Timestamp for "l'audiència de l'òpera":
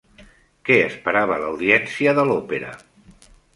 1.45-2.75